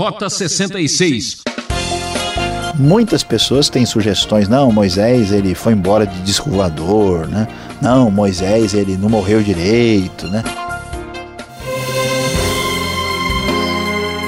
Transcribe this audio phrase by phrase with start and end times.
[0.00, 1.42] Rota 66.
[2.74, 4.48] Muitas pessoas têm sugestões.
[4.48, 7.46] Não, Moisés ele foi embora de disco voador, né?
[7.82, 10.42] Não, Moisés ele não morreu direito, né?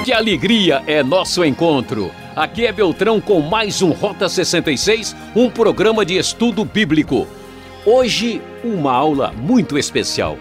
[0.05, 2.11] Que alegria é nosso encontro!
[2.37, 7.27] Aqui é Beltrão com mais um Rota 66, um programa de estudo bíblico.
[7.87, 10.37] Hoje, uma aula muito especial.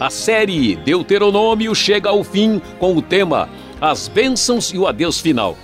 [0.00, 3.50] A série Deuteronômio chega ao fim com o tema
[3.82, 5.58] As Bênçãos e o Adeus Final.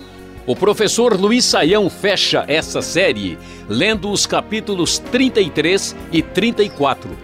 [0.45, 3.39] O professor Luiz Saião fecha essa série
[3.69, 7.17] lendo os capítulos 33 e 34.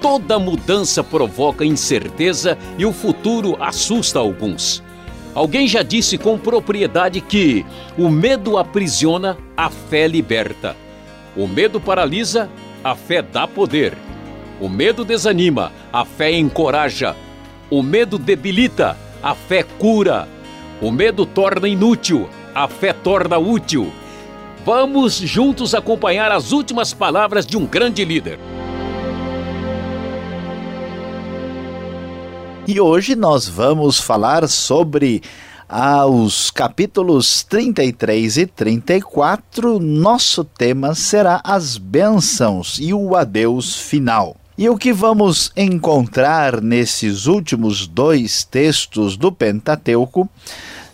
[0.00, 4.82] Toda mudança provoca incerteza e o futuro assusta alguns.
[5.34, 7.62] Alguém já disse com propriedade que
[7.98, 10.74] o medo aprisiona, a fé liberta.
[11.36, 12.48] O medo paralisa,
[12.82, 13.98] a fé dá poder.
[14.58, 17.14] O medo desanima, a fé encoraja.
[17.68, 20.28] O medo debilita, a fé cura.
[20.80, 23.92] O medo torna inútil, a fé torna útil.
[24.64, 28.38] Vamos juntos acompanhar as últimas palavras de um grande líder.
[32.66, 35.22] E hoje nós vamos falar sobre
[35.68, 39.80] aos capítulos 33 e 34.
[39.80, 44.36] Nosso tema será as bênçãos e o adeus final.
[44.62, 50.28] E o que vamos encontrar nesses últimos dois textos do Pentateuco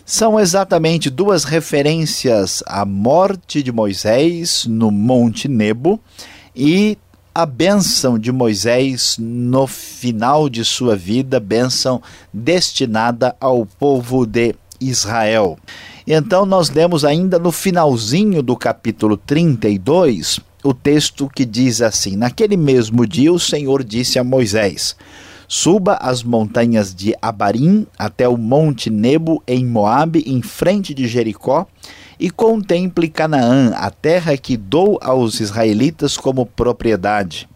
[0.03, 5.99] são exatamente duas referências à morte de Moisés no Monte Nebo
[6.55, 6.97] e
[7.31, 12.01] a bênção de Moisés no final de sua vida, bênção
[12.33, 15.59] destinada ao povo de Israel.
[16.07, 22.57] Então nós lemos ainda no finalzinho do capítulo 32 o texto que diz assim: Naquele
[22.57, 24.95] mesmo dia o Senhor disse a Moisés:
[25.47, 31.65] Suba as montanhas de Abarim até o monte Nebo em Moabe, em frente de Jericó,
[32.19, 37.49] e contemple Canaã, a terra que dou aos israelitas como propriedade.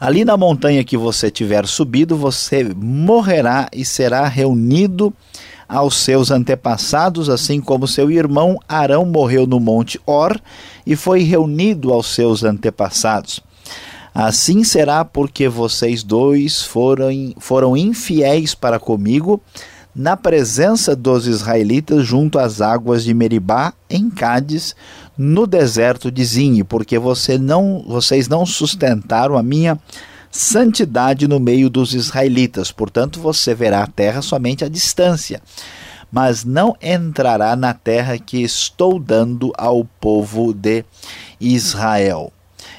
[0.00, 5.12] Ali na montanha que você tiver subido, você morrerá e será reunido
[5.68, 10.40] aos seus antepassados, assim como seu irmão Arão morreu no monte Or
[10.86, 13.40] e foi reunido aos seus antepassados.
[14.14, 19.40] Assim será porque vocês dois foram, foram infiéis para comigo
[19.94, 24.74] na presença dos israelitas junto às águas de Meribá, em Cádiz,
[25.16, 29.78] no deserto de Zin, porque você não, vocês não sustentaram a minha
[30.30, 32.70] santidade no meio dos israelitas.
[32.70, 35.42] Portanto, você verá a terra somente à distância,
[36.10, 40.84] mas não entrará na terra que estou dando ao povo de
[41.40, 42.32] Israel.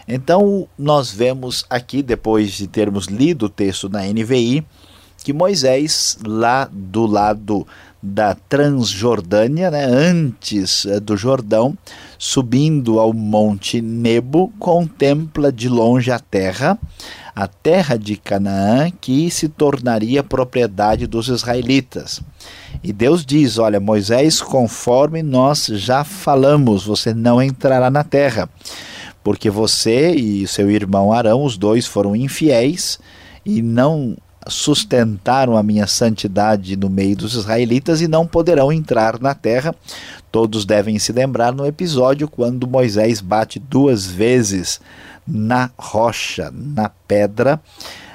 [0.07, 4.65] Então, nós vemos aqui, depois de termos lido o texto na NVI,
[5.23, 7.67] que Moisés, lá do lado
[8.01, 11.77] da Transjordânia, né, antes eh, do Jordão,
[12.17, 16.79] subindo ao monte Nebo, contempla de longe a terra,
[17.39, 22.21] a terra de Canaã, que se tornaria propriedade dos israelitas.
[22.83, 28.49] E Deus diz: Olha, Moisés, conforme nós já falamos, você não entrará na terra,
[29.23, 32.99] porque você e seu irmão Arão, os dois foram infiéis
[33.45, 39.33] e não sustentaram a minha santidade no meio dos israelitas e não poderão entrar na
[39.33, 39.73] terra.
[40.29, 44.81] Todos devem se lembrar no episódio quando Moisés bate duas vezes
[45.29, 47.61] na rocha, na pedra,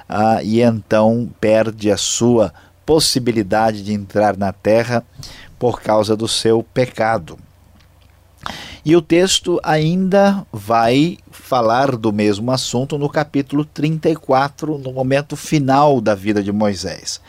[0.09, 2.53] uh, e então perde a sua
[2.85, 5.05] possibilidade de entrar na terra
[5.59, 7.39] por causa do seu pecado.
[8.85, 16.03] E o texto ainda vai falar do mesmo assunto no capítulo 34, no momento final
[16.03, 17.21] da vida de Moisés.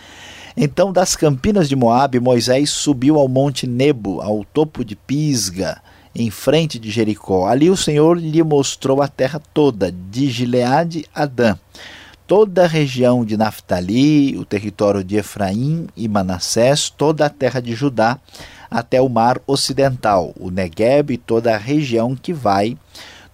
[0.57, 5.81] Então, das campinas de Moabe, Moisés subiu ao monte Nebo, ao topo de Pisga,
[6.15, 7.47] em frente de Jericó.
[7.47, 11.57] Ali o Senhor lhe mostrou a terra toda, de Gileade a Dan,
[12.25, 17.75] toda a região de Naftali, o território de Efraim e Manassés, toda a terra de
[17.75, 18.17] Judá,
[18.71, 22.77] até o mar ocidental, o Negueb e toda a região que vai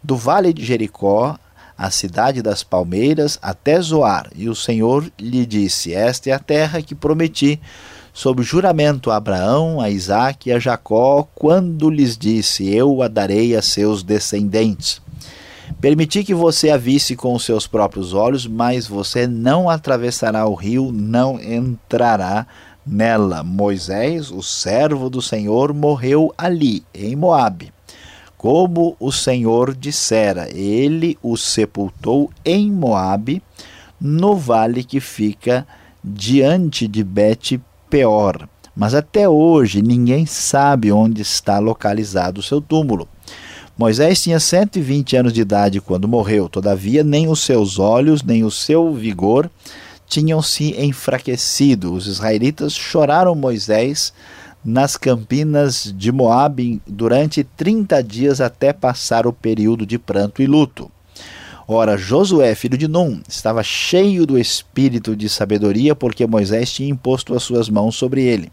[0.03, 1.37] do vale de Jericó,
[1.77, 4.29] a cidade das palmeiras, até Zoar.
[4.35, 7.59] E o Senhor lhe disse: Esta é a terra que prometi
[8.13, 13.55] sob juramento a Abraão, a Isaque e a Jacó, quando lhes disse: Eu a darei
[13.55, 15.01] a seus descendentes.
[15.79, 20.53] Permiti que você a visse com os seus próprios olhos, mas você não atravessará o
[20.53, 22.45] rio, não entrará
[22.85, 27.71] Nela, Moisés, o servo do Senhor, morreu ali, em Moabe.
[28.35, 33.43] Como o Senhor dissera, ele o sepultou em Moabe,
[33.99, 35.65] no vale que fica
[36.03, 37.61] diante de Bet
[37.91, 38.49] Peor.
[38.73, 43.05] mas até hoje ninguém sabe onde está localizado o seu túmulo.
[43.77, 48.49] Moisés tinha 120 anos de idade quando morreu, todavia, nem os seus olhos, nem o
[48.49, 49.49] seu vigor
[50.07, 51.93] tinham se enfraquecido.
[51.93, 54.13] Os israelitas choraram Moisés
[54.63, 60.91] nas campinas de Moabe durante 30 dias até passar o período de pranto e luto.
[61.73, 67.33] Ora, Josué, filho de Num, estava cheio do espírito de sabedoria, porque Moisés tinha imposto
[67.33, 68.51] as suas mãos sobre ele.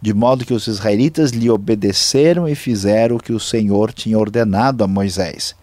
[0.00, 4.82] De modo que os israelitas lhe obedeceram e fizeram o que o Senhor tinha ordenado
[4.82, 5.54] a Moisés.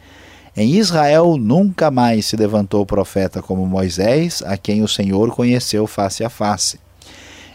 [0.55, 6.23] Em Israel nunca mais se levantou profeta como Moisés, a quem o Senhor conheceu face
[6.23, 6.79] a face,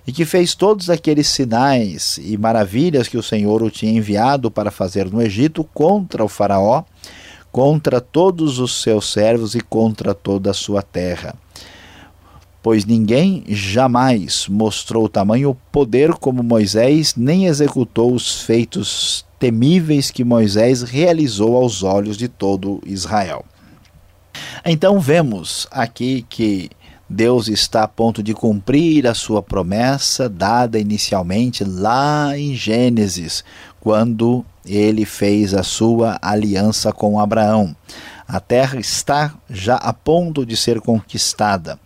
[0.05, 4.73] e que fez todos aqueles sinais e maravilhas que o Senhor o tinha enviado para
[4.73, 6.83] fazer no Egito contra o Faraó,
[7.53, 11.35] contra todos os seus servos e contra toda a sua terra.
[12.63, 20.83] Pois ninguém jamais mostrou tamanho poder como Moisés, nem executou os feitos temíveis que Moisés
[20.83, 23.45] realizou aos olhos de todo Israel.
[24.65, 26.71] Então vemos aqui que
[27.09, 33.43] Deus está a ponto de cumprir a sua promessa dada inicialmente lá em Gênesis,
[33.81, 37.75] quando ele fez a sua aliança com Abraão.
[38.27, 41.79] A terra está já a ponto de ser conquistada.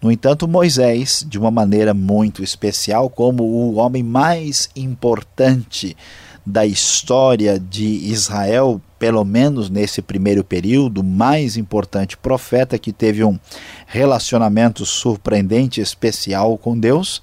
[0.00, 5.96] No entanto, Moisés, de uma maneira muito especial, como o homem mais importante
[6.44, 13.38] da história de Israel, pelo menos nesse primeiro período, mais importante profeta que teve um
[13.86, 17.20] relacionamento surpreendente, especial com Deus,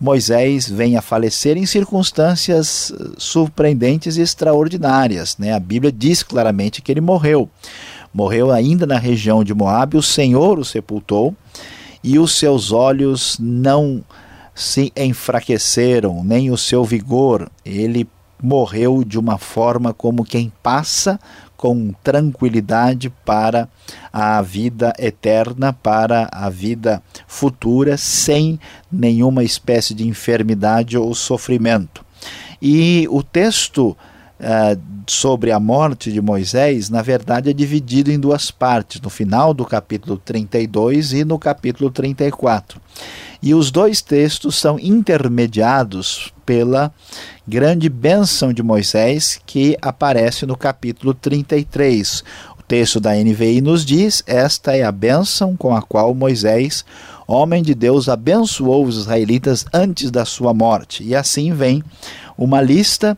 [0.00, 5.36] Moisés vem a falecer em circunstâncias eh, surpreendentes e extraordinárias.
[5.36, 5.52] Né?
[5.52, 7.48] A Bíblia diz claramente que ele morreu.
[8.12, 11.34] Morreu ainda na região de Moabe, o Senhor o sepultou
[12.02, 14.02] e os seus olhos não
[14.54, 17.50] se enfraqueceram, nem o seu vigor.
[17.64, 18.08] Ele
[18.42, 21.20] morreu de uma forma como quem passa
[21.60, 23.68] com tranquilidade para
[24.10, 28.58] a vida eterna, para a vida futura, sem
[28.90, 32.02] nenhuma espécie de enfermidade ou sofrimento.
[32.62, 38.50] E o texto uh, sobre a morte de Moisés, na verdade, é dividido em duas
[38.50, 42.80] partes, no final do capítulo 32 e no capítulo 34.
[43.42, 46.92] E os dois textos são intermediados pela
[47.48, 52.22] grande bênção de Moisés que aparece no capítulo 33.
[52.58, 56.84] O texto da NVI nos diz: Esta é a bênção com a qual Moisés,
[57.26, 61.02] homem de Deus, abençoou os israelitas antes da sua morte.
[61.02, 61.82] E assim vem
[62.36, 63.16] uma lista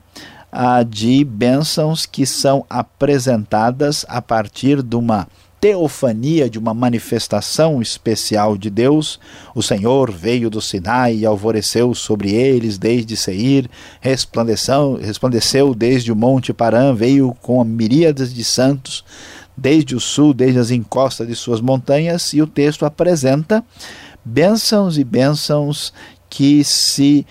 [0.52, 5.26] ah, de bênçãos que são apresentadas a partir de uma
[5.62, 9.20] teofania, de uma manifestação especial de Deus.
[9.54, 13.70] O Senhor veio do Sinai e alvoreceu sobre eles desde Seir,
[14.00, 19.04] resplandeceu, desde o monte Parã, veio com miríades de santos
[19.56, 23.64] desde o sul, desde as encostas de suas montanhas, e o texto apresenta
[24.24, 25.92] bênçãos e bênçãos
[26.28, 27.24] que se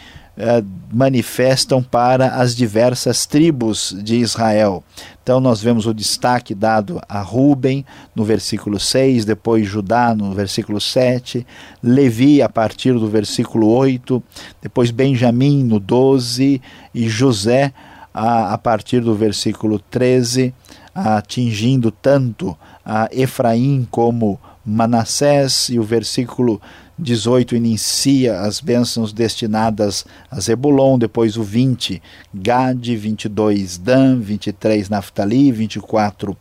[0.44, 4.84] eh, manifestam para as diversas tribos de Israel.
[5.22, 7.86] Então nós vemos o destaque dado a Ruben
[8.16, 11.46] no versículo 6, depois Judá no versículo 7,
[11.84, 14.24] Levi a partir do versículo 8,
[14.64, 16.60] depois Benjamim no 12
[16.92, 17.72] e José
[18.12, 20.56] a, a partir do versículo 13,
[20.96, 26.60] atingindo tanto a Efraim como Manassés, e o versículo
[27.02, 32.00] 18 inicia as bênçãos destinadas a Zebulon, depois o 20,
[32.32, 36.38] Gade, 22, Dan, 23, Naftali, 24,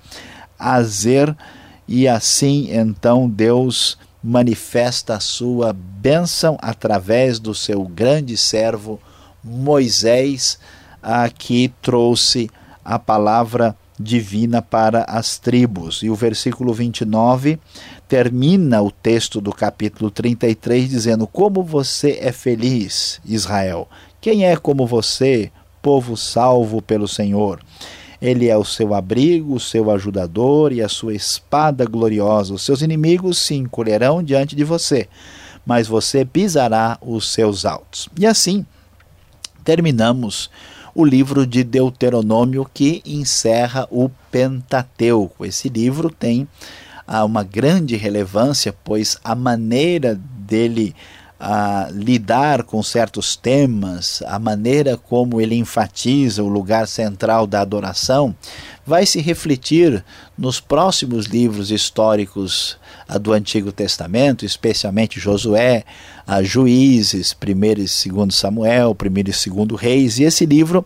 [0.59, 1.35] Azer,
[1.89, 9.01] e assim então Deus manifesta a sua bênção através do seu grande servo
[9.43, 10.59] Moisés,
[11.03, 12.51] a que trouxe
[12.85, 16.03] a palavra divina para as tribos.
[16.03, 17.59] E o versículo 29
[18.11, 23.89] termina o texto do capítulo 33 dizendo: Como você é feliz, Israel!
[24.21, 27.61] Quem é como você, povo salvo pelo Senhor?
[28.21, 32.53] Ele é o seu abrigo, o seu ajudador e a sua espada gloriosa.
[32.53, 35.09] Os seus inimigos se encolherão diante de você,
[35.65, 38.09] mas você pisará os seus altos.
[38.19, 38.67] E assim
[39.65, 40.51] terminamos
[40.93, 45.47] o livro de Deuteronômio que encerra o Pentateuco.
[45.47, 46.49] Esse livro tem
[47.25, 50.95] uma grande relevância, pois a maneira dele
[51.41, 58.35] a lidar com certos temas, a maneira como ele enfatiza o lugar central da adoração,
[58.87, 60.05] vai se refletir
[60.37, 62.77] nos próximos livros históricos
[63.21, 65.85] do Antigo Testamento, especialmente Josué,
[66.43, 70.85] Juízes, 1 e 2 Samuel, 1 e 2 Reis, e esse livro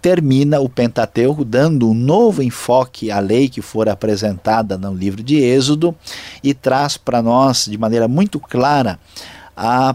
[0.00, 5.36] termina o Pentateuco dando um novo enfoque à lei que for apresentada no livro de
[5.36, 5.94] Êxodo
[6.42, 8.98] e traz para nós de maneira muito clara
[9.62, 9.94] a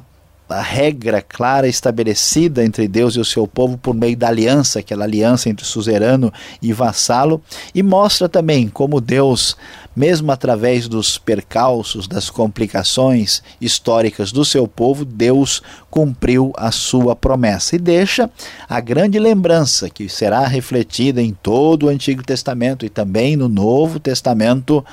[0.49, 5.03] a regra clara estabelecida entre Deus e o seu povo por meio da aliança, aquela
[5.03, 6.31] aliança entre suzerano
[6.61, 7.41] e vassalo,
[7.75, 9.57] e mostra também como Deus,
[9.93, 17.75] mesmo através dos percalços, das complicações históricas do seu povo, Deus cumpriu a sua promessa.
[17.75, 18.29] E deixa
[18.69, 23.99] a grande lembrança que será refletida em todo o Antigo Testamento e também no Novo
[23.99, 24.85] Testamento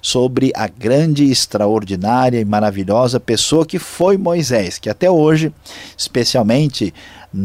[0.00, 5.52] sobre a grande, extraordinária e maravilhosa pessoa que foi Moisés, que até hoje,
[5.96, 6.92] especialmente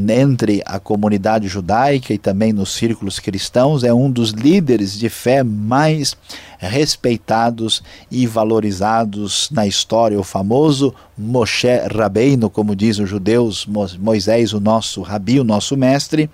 [0.10, 5.44] entre a comunidade judaica e também nos círculos cristãos, é um dos líderes de fé
[5.44, 6.16] mais
[6.58, 13.68] respeitados e valorizados na história, o famoso Moshe Rabbeinu, como dizem os judeus,
[14.00, 16.30] Moisés, o nosso rabi, o nosso mestre,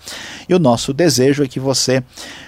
[0.48, 2.04] e o nosso desejo é que você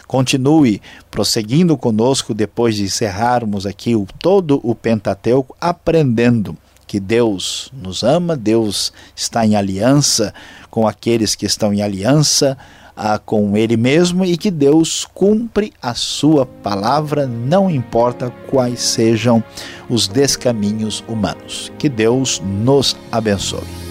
[0.09, 8.01] continue prosseguindo conosco depois de encerrarmos aqui o, todo o Pentateuco, aprendendo que Deus nos
[8.01, 10.33] ama, Deus está em aliança
[10.71, 12.57] com aqueles que estão em aliança
[12.97, 19.43] ah, com Ele mesmo e que Deus cumpre a Sua palavra, não importa quais sejam
[19.87, 21.71] os descaminhos humanos.
[21.77, 23.88] Que Deus nos abençoe.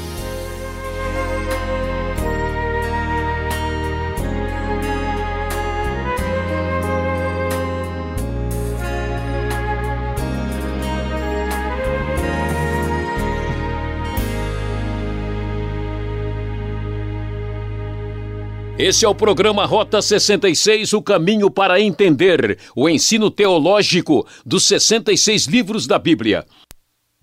[18.79, 25.47] Esse é o programa Rota 66, o caminho para entender o ensino teológico dos 66
[25.47, 26.47] livros da Bíblia.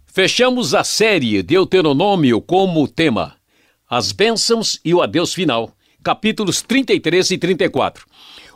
[0.06, 3.38] Fechamos a série Deuteronômio como tema:
[3.90, 5.72] As bênçãos e o adeus final,
[6.04, 8.06] capítulos 33 e 34.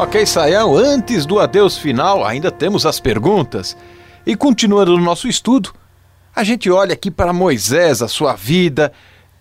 [0.00, 3.76] Ok, Sayão, antes do adeus final, ainda temos as perguntas.
[4.24, 5.74] E continuando no nosso estudo,
[6.34, 8.90] a gente olha aqui para Moisés, a sua vida,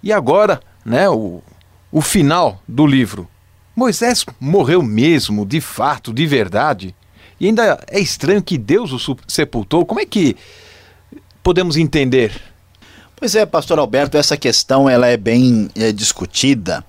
[0.03, 1.41] e agora, né, o,
[1.89, 3.25] o final do livro.
[3.73, 6.93] Moisés morreu mesmo, de fato, de verdade?
[7.39, 9.85] E ainda é estranho que Deus o sepultou.
[9.85, 10.35] Como é que
[11.41, 12.33] podemos entender?
[13.15, 16.83] Pois é, pastor Alberto, essa questão ela é bem é, discutida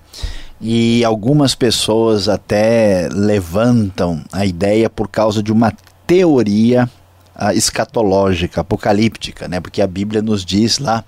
[0.61, 5.73] e algumas pessoas até levantam a ideia por causa de uma
[6.05, 6.89] teoria
[7.35, 9.59] uh, escatológica, apocalíptica, né?
[9.59, 11.03] Porque a Bíblia nos diz lá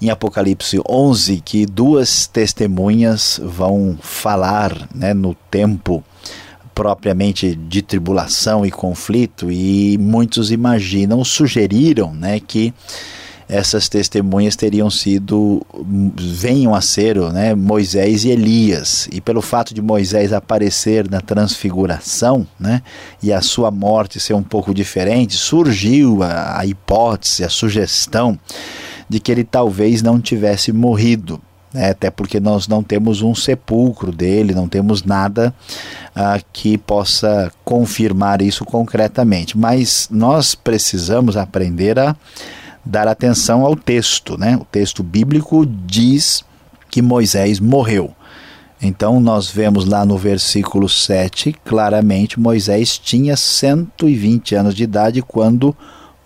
[0.00, 6.02] em Apocalipse 11 que duas testemunhas vão falar, né, no tempo
[6.74, 12.74] propriamente de tribulação e conflito e muitos imaginam, sugeriram, né, que
[13.52, 15.60] essas testemunhas teriam sido,
[16.16, 19.06] venham a ser né, Moisés e Elias.
[19.12, 22.80] E pelo fato de Moisés aparecer na transfiguração né,
[23.22, 28.38] e a sua morte ser um pouco diferente, surgiu a, a hipótese, a sugestão
[29.06, 31.38] de que ele talvez não tivesse morrido.
[31.74, 35.54] Né, até porque nós não temos um sepulcro dele, não temos nada
[36.14, 39.58] ah, que possa confirmar isso concretamente.
[39.58, 42.16] Mas nós precisamos aprender a
[42.84, 44.56] dar atenção ao texto, né?
[44.56, 46.44] O texto bíblico diz
[46.90, 48.14] que Moisés morreu.
[48.80, 55.76] Então nós vemos lá no versículo 7, claramente Moisés tinha 120 anos de idade quando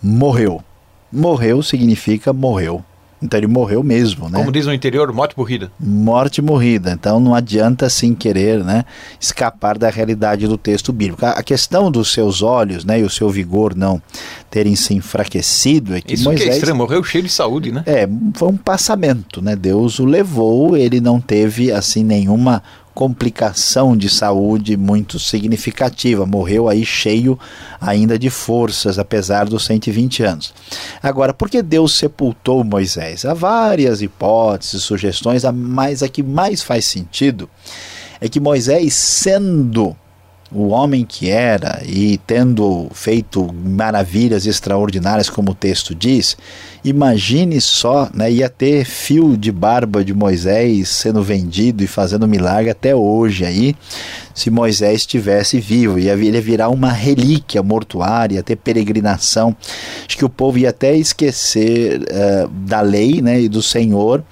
[0.01, 0.63] morreu.
[1.11, 2.83] Morreu significa morreu.
[3.21, 4.37] Então ele morreu mesmo, né?
[4.37, 5.71] Como diz no interior, morte morrida.
[5.79, 6.91] Morte morrida.
[6.91, 8.85] Então não adianta assim querer, né,
[9.19, 11.25] escapar da realidade do texto bíblico.
[11.25, 14.01] A questão dos seus olhos, né, e o seu vigor não
[14.51, 17.83] terem se enfraquecido é que Isso Moisés que é estranho, morreu cheio de saúde, né?
[17.85, 19.55] É, foi um passamento, né?
[19.55, 22.61] Deus o levou, ele não teve assim nenhuma
[22.97, 26.25] complicação de saúde muito significativa.
[26.25, 27.37] Morreu aí cheio
[27.79, 30.51] ainda de forças, apesar dos 120 anos.
[31.03, 33.23] Agora, por que Deus sepultou Moisés?
[33.23, 37.47] Há várias hipóteses, sugestões, mas a que mais faz sentido
[38.19, 39.95] é que Moisés, sendo
[40.51, 46.37] o homem que era e tendo feito maravilhas extraordinárias, como o texto diz,
[46.83, 52.69] imagine só, né, ia ter fio de barba de Moisés sendo vendido e fazendo milagre
[52.69, 53.75] até hoje aí,
[54.33, 59.55] se Moisés estivesse vivo, ia, ia virar uma relíquia mortuária, ia ter peregrinação,
[60.07, 64.23] acho que o povo ia até esquecer uh, da lei né, e do Senhor,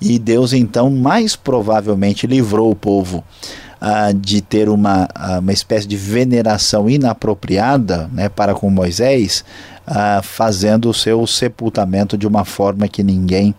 [0.00, 3.22] e Deus então mais provavelmente livrou o povo
[3.80, 5.08] ah, de ter uma,
[5.38, 9.44] uma espécie de veneração inapropriada né, para com Moisés,
[9.86, 13.54] ah, fazendo o seu sepultamento de uma forma que ninguém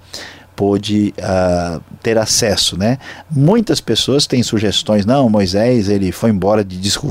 [0.60, 2.98] pôde uh, ter acesso, né?
[3.32, 7.08] Muitas pessoas têm sugestões, não, Moisés ele foi embora de disco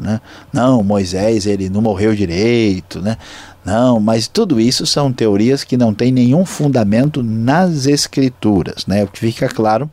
[0.00, 0.20] né?
[0.52, 3.16] Não, Moisés ele não morreu direito, né?
[3.64, 8.84] Não, mas tudo isso são teorias que não têm nenhum fundamento nas escrituras.
[8.86, 9.04] Né?
[9.04, 9.90] O que fica claro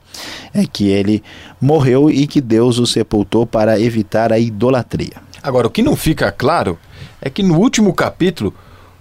[0.54, 1.24] é que ele
[1.60, 5.14] morreu e que Deus o sepultou para evitar a idolatria.
[5.42, 6.78] Agora, o que não fica claro
[7.22, 8.54] é que no último capítulo,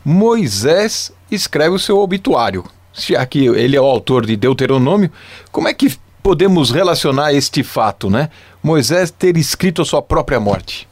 [0.05, 2.65] Moisés escreve o seu obituário.
[2.93, 5.11] Já que ele é o autor de Deuteronômio,
[5.51, 8.31] como é que podemos relacionar este fato, né?
[8.63, 10.87] Moisés ter escrito a sua própria morte?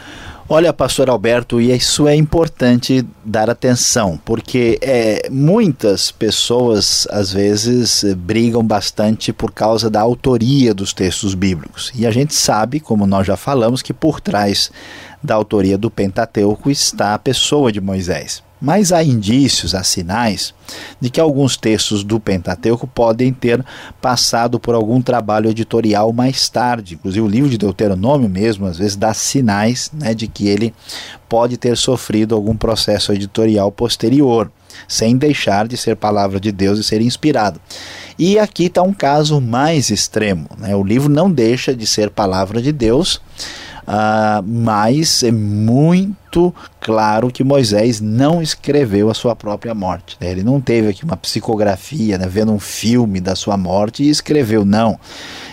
[0.51, 8.03] Olha, pastor Alberto, e isso é importante dar atenção, porque é, muitas pessoas às vezes
[8.17, 11.93] brigam bastante por causa da autoria dos textos bíblicos.
[11.95, 14.71] E a gente sabe, como nós já falamos, que por trás
[15.23, 18.43] da autoria do Pentateuco está a pessoa de Moisés.
[18.61, 20.53] Mas há indícios, há sinais
[21.01, 23.65] de que alguns textos do Pentateuco podem ter
[24.01, 26.95] passado por algum trabalho editorial mais tarde.
[26.95, 30.75] Inclusive, o livro de Deuteronômio mesmo, às vezes, dá sinais né, de que ele
[31.29, 34.51] pode ter sofrido algum processo editorial posterior,
[34.87, 37.61] sem deixar de ser palavra de Deus e ser inspirado.
[38.19, 40.49] E aqui está um caso mais extremo.
[40.59, 40.75] Né?
[40.75, 43.21] O livro não deixa de ser palavra de Deus
[43.89, 50.15] Uh, mas é muito claro que Moisés não escreveu a sua própria morte.
[50.21, 50.31] Né?
[50.31, 54.63] Ele não teve aqui uma psicografia, né, vendo um filme da sua morte e escreveu.
[54.63, 55.01] Não,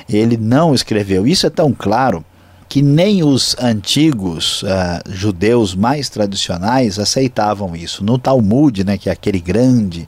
[0.10, 1.26] ele não escreveu.
[1.26, 2.26] Isso é tão claro
[2.68, 4.68] que nem os antigos uh,
[5.10, 8.04] judeus mais tradicionais aceitavam isso.
[8.04, 10.06] No Talmud, né, que é aquele grande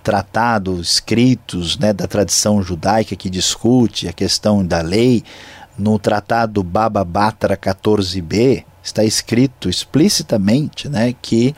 [0.00, 5.24] tratado, escritos né, da tradição judaica que discute a questão da lei,
[5.78, 11.54] no tratado Baba Batra 14b, está escrito explicitamente né, que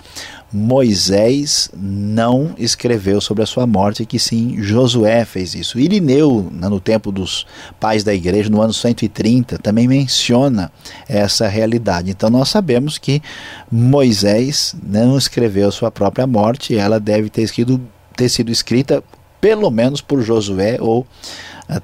[0.53, 5.79] Moisés não escreveu sobre a sua morte, que sim Josué fez isso.
[5.79, 7.45] Irineu, né, no tempo dos
[7.81, 10.71] pais da igreja, no ano 130, também menciona
[11.09, 12.11] essa realidade.
[12.11, 13.21] Então nós sabemos que
[13.71, 17.51] Moisés não escreveu sua própria morte, ela deve ter,
[18.17, 19.03] ter sido escrita
[19.41, 21.05] pelo menos por Josué ou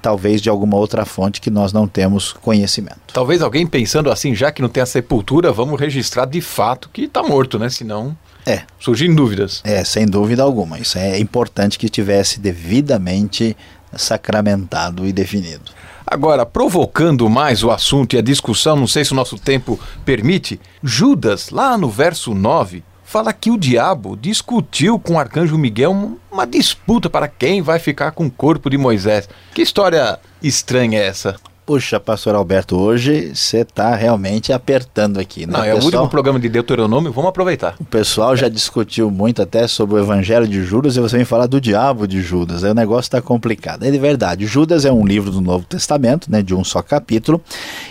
[0.00, 3.00] talvez de alguma outra fonte que nós não temos conhecimento.
[3.12, 7.02] Talvez alguém pensando assim, já que não tem a sepultura, vamos registrar de fato que
[7.02, 7.68] está morto, né?
[7.68, 8.16] Senão
[8.46, 8.62] é.
[8.78, 9.60] surgem dúvidas.
[9.64, 10.78] É, sem dúvida alguma.
[10.78, 13.56] Isso é importante que tivesse devidamente
[13.94, 15.70] sacramentado e definido.
[16.06, 20.60] Agora, provocando mais o assunto e a discussão, não sei se o nosso tempo permite,
[20.82, 26.46] Judas, lá no verso 9, fala que o diabo discutiu com o arcanjo Miguel uma
[26.46, 29.28] disputa para quem vai ficar com o corpo de Moisés.
[29.54, 31.36] Que história estranha é essa?
[31.64, 35.52] Puxa, pastor Alberto, hoje você está realmente apertando aqui, né?
[35.52, 37.76] Não, é o último programa de Deuteronômio, vamos aproveitar.
[37.78, 41.46] O pessoal já discutiu muito até sobre o evangelho de Judas e você vem falar
[41.46, 42.64] do diabo de Judas.
[42.64, 43.84] Aí o negócio está complicado.
[43.84, 47.40] É de verdade, Judas é um livro do Novo Testamento, né, de um só capítulo,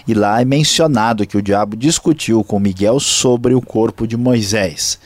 [0.06, 5.00] e lá é mencionado que o diabo discutiu com Miguel sobre o corpo de Moisés.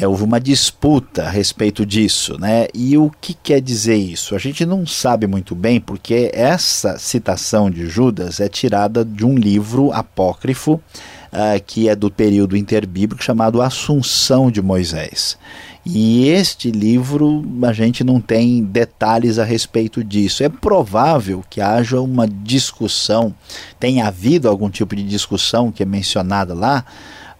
[0.00, 2.68] É, houve uma disputa a respeito disso, né?
[2.72, 4.36] E o que quer dizer isso?
[4.36, 9.34] A gente não sabe muito bem, porque essa citação de Judas é tirada de um
[9.34, 15.36] livro apócrifo uh, que é do período interbíblico chamado Assunção de Moisés.
[15.84, 20.44] E este livro a gente não tem detalhes a respeito disso.
[20.44, 23.34] É provável que haja uma discussão,
[23.80, 26.84] tenha havido algum tipo de discussão que é mencionada lá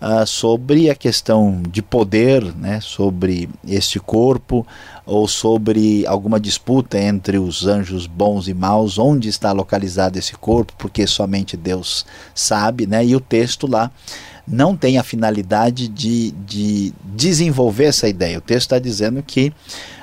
[0.00, 4.66] uh, sobre a questão de poder, né, sobre este corpo,
[5.04, 10.72] ou sobre alguma disputa entre os anjos bons e maus, onde está localizado esse corpo,
[10.76, 13.04] porque somente Deus sabe, né?
[13.04, 13.90] E o texto lá
[14.46, 18.38] não tem a finalidade de, de desenvolver essa ideia.
[18.38, 19.52] O texto está dizendo que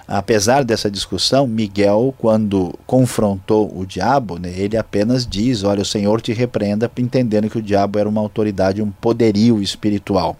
[0.07, 6.21] Apesar dessa discussão, Miguel, quando confrontou o diabo, né, ele apenas diz: Olha, o Senhor
[6.21, 10.37] te repreenda, entendendo que o diabo era uma autoridade, um poderio espiritual.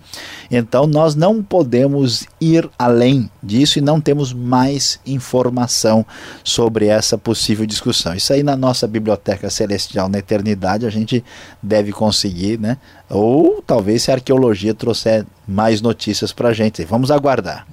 [0.51, 6.05] Então, nós não podemos ir além disso e não temos mais informação
[6.43, 8.13] sobre essa possível discussão.
[8.13, 11.23] Isso aí na nossa biblioteca celestial na eternidade a gente
[11.61, 12.77] deve conseguir, né?
[13.09, 16.83] Ou talvez se a arqueologia trouxer mais notícias para a gente.
[16.85, 17.65] Vamos aguardar.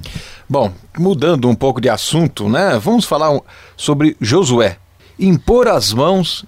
[0.53, 2.79] Bom, mudando um pouco de assunto, né?
[2.79, 3.41] Vamos falar
[3.75, 4.77] sobre Josué.
[5.19, 6.45] Impor as mãos,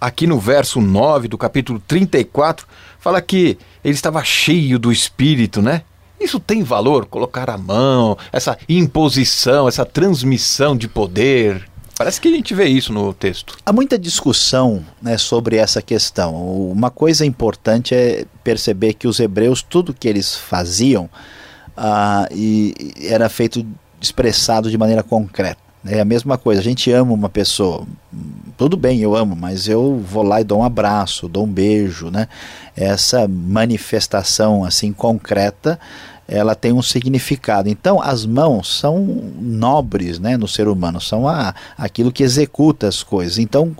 [0.00, 2.66] aqui no verso 9 do capítulo 34,
[2.98, 5.82] fala que ele estava cheio do espírito, né?
[6.20, 11.64] Isso tem valor, colocar a mão, essa imposição, essa transmissão de poder.
[11.96, 13.56] Parece que a gente vê isso no texto.
[13.64, 16.34] Há muita discussão né, sobre essa questão.
[16.72, 21.08] Uma coisa importante é perceber que os hebreus, tudo que eles faziam,
[21.76, 23.64] uh, e era feito
[24.00, 25.64] expressado de maneira concreta.
[25.86, 27.86] É a mesma coisa, a gente ama uma pessoa,
[28.56, 32.10] tudo bem, eu amo, mas eu vou lá e dou um abraço, dou um beijo,
[32.10, 32.26] né?
[32.74, 35.78] Essa manifestação assim concreta,
[36.26, 37.68] ela tem um significado.
[37.68, 39.04] Então, as mãos são
[39.38, 43.36] nobres, né, no ser humano, são a, aquilo que executa as coisas.
[43.36, 43.76] Então,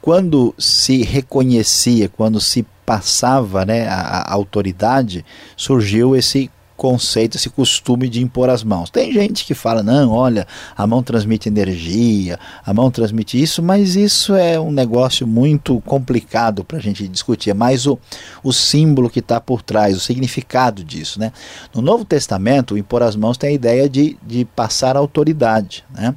[0.00, 5.24] quando se reconhecia, quando se passava, né, a, a autoridade,
[5.56, 6.48] surgiu esse
[6.80, 8.88] conceito, esse costume de impor as mãos.
[8.88, 13.96] Tem gente que fala, não, olha, a mão transmite energia, a mão transmite isso, mas
[13.96, 17.50] isso é um negócio muito complicado para a gente discutir.
[17.50, 17.98] É mais o,
[18.42, 21.20] o símbolo que está por trás, o significado disso.
[21.20, 21.32] Né?
[21.74, 26.14] No Novo Testamento, o impor as mãos tem a ideia de, de passar autoridade, né?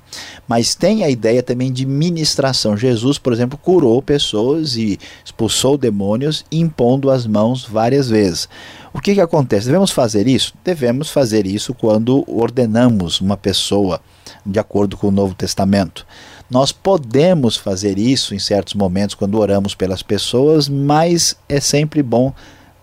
[0.47, 2.77] mas tem a ideia também de ministração.
[2.77, 8.47] Jesus, por exemplo, curou pessoas e expulsou demônios impondo as mãos várias vezes.
[8.93, 9.65] O que, que acontece?
[9.65, 10.53] Devemos fazer isso?
[10.63, 13.99] Devemos fazer isso quando ordenamos uma pessoa
[14.45, 16.05] de acordo com o Novo Testamento.
[16.49, 22.31] Nós podemos fazer isso em certos momentos quando oramos pelas pessoas, mas é sempre bom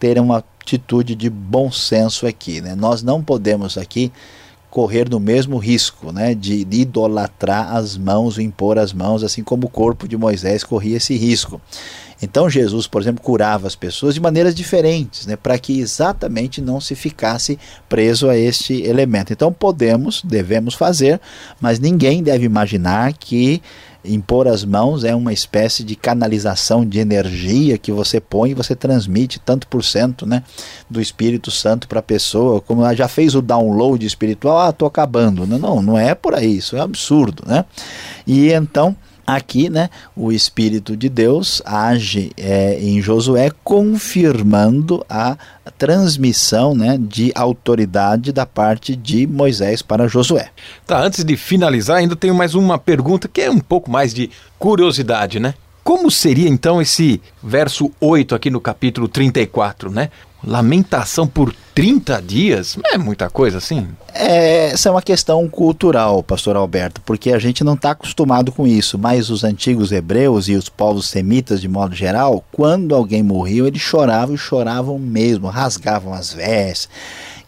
[0.01, 2.61] ter uma atitude de bom senso aqui.
[2.61, 2.75] Né?
[2.75, 4.11] Nós não podemos aqui
[4.69, 9.71] correr no mesmo risco né, de idolatrar as mãos, impor as mãos, assim como o
[9.71, 11.61] corpo de Moisés corria esse risco.
[12.23, 16.81] Então Jesus, por exemplo, curava as pessoas de maneiras diferentes, né, para que exatamente não
[16.81, 19.33] se ficasse preso a este elemento.
[19.33, 21.21] Então podemos, devemos fazer,
[21.61, 23.63] mas ninguém deve imaginar que
[24.05, 28.75] impor as mãos é uma espécie de canalização de energia que você põe e você
[28.75, 30.43] transmite tanto por cento né,
[30.89, 34.89] do Espírito Santo para a pessoa, como ela já fez o download espiritual, ah, estou
[34.89, 35.47] acabando.
[35.47, 37.43] Não, não, não é por aí, isso é absurdo.
[37.47, 37.65] Né?
[38.27, 38.97] E então
[39.35, 45.37] Aqui, né, o Espírito de Deus age é, em Josué, confirmando a
[45.79, 50.51] transmissão né, de autoridade da parte de Moisés para Josué.
[50.87, 54.31] Tá, antes de finalizar, ainda tenho mais uma pergunta que é um pouco mais de
[54.59, 55.55] curiosidade, né?
[55.83, 60.11] Como seria então esse verso 8 aqui no capítulo 34, né?
[60.45, 62.79] Lamentação por 30 dias?
[62.93, 63.89] É muita coisa assim?
[64.13, 68.67] É, essa é uma questão cultural, pastor Alberto, porque a gente não está acostumado com
[68.67, 73.67] isso, mas os antigos hebreus e os povos semitas, de modo geral, quando alguém morria,
[73.67, 76.89] eles choravam e choravam mesmo, rasgavam as vestes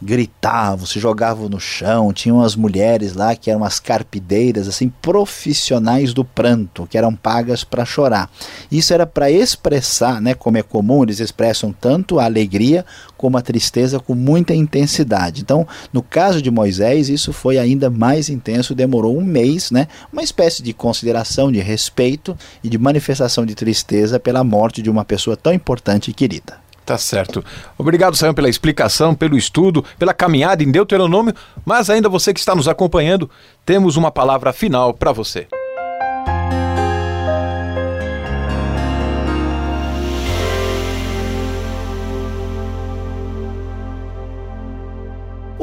[0.02, 2.12] gritavam, se jogavam no chão.
[2.12, 7.62] Tinham as mulheres lá que eram as carpideiras, assim, profissionais do pranto, que eram pagas
[7.62, 8.30] para chorar.
[8.70, 12.84] Isso era para expressar, né, como é comum, eles expressam tanto a alegria
[13.16, 15.40] como a tristeza com muita intensidade.
[15.40, 20.22] Então, no caso de Moisés, isso foi ainda mais intenso, demorou um mês, né, uma
[20.22, 25.36] espécie de consideração, de respeito e de manifestação de tristeza pela morte de uma pessoa
[25.36, 26.62] tão importante e querida.
[26.84, 27.44] Tá certo.
[27.78, 32.54] Obrigado, Sayão, pela explicação, pelo estudo, pela caminhada em Deuteronômio, mas ainda você que está
[32.54, 33.30] nos acompanhando,
[33.64, 35.46] temos uma palavra final para você.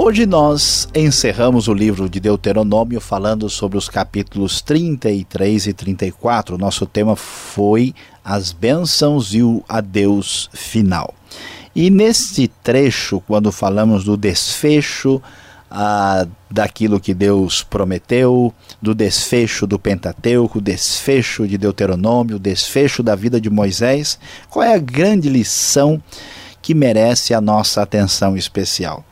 [0.02, 6.58] Hoje nós encerramos o livro de Deuteronômio falando sobre os capítulos 33 e 34.
[6.58, 7.94] Nosso tema foi
[8.30, 11.16] as bênçãos e o adeus final.
[11.76, 15.20] E nesse trecho, quando falamos do desfecho
[15.72, 23.42] ah, daquilo que Deus prometeu, do desfecho do Pentateuco, desfecho de Deuteronômio, desfecho da vida
[23.42, 26.00] de Moisés, qual é a grande lição
[26.62, 29.04] que merece a nossa atenção especial.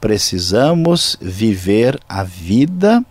[0.00, 3.04] Precisamos viver a vida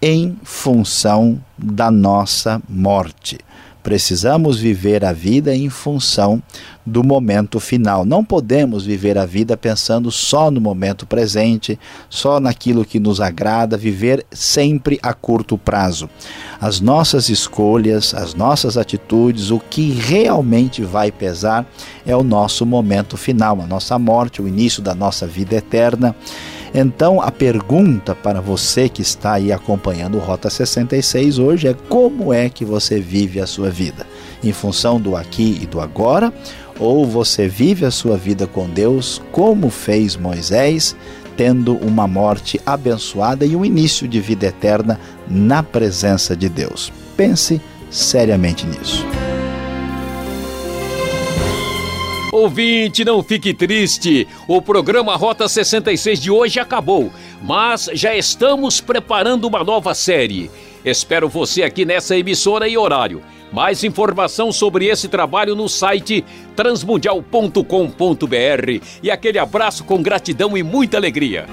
[0.00, 3.38] em função da nossa morte.
[3.82, 6.42] Precisamos viver a vida em função
[6.86, 8.04] do momento final.
[8.04, 13.76] Não podemos viver a vida pensando só no momento presente, só naquilo que nos agrada,
[13.76, 16.08] viver sempre a curto prazo.
[16.60, 21.66] As nossas escolhas, as nossas atitudes, o que realmente vai pesar
[22.06, 26.14] é o nosso momento final, a nossa morte, o início da nossa vida eterna.
[26.74, 32.32] Então, a pergunta para você que está aí acompanhando o Rota 66 hoje é: como
[32.32, 34.06] é que você vive a sua vida?
[34.42, 36.32] Em função do aqui e do agora?
[36.80, 40.96] Ou você vive a sua vida com Deus como fez Moisés,
[41.36, 46.90] tendo uma morte abençoada e um início de vida eterna na presença de Deus?
[47.16, 49.04] Pense seriamente nisso.
[52.42, 54.26] Ouvinte, não fique triste.
[54.48, 57.08] O programa Rota 66 de hoje acabou,
[57.40, 60.50] mas já estamos preparando uma nova série.
[60.84, 63.22] Espero você aqui nessa emissora e horário.
[63.52, 66.24] Mais informação sobre esse trabalho no site
[66.56, 68.86] transmundial.com.br.
[69.00, 71.46] E aquele abraço com gratidão e muita alegria.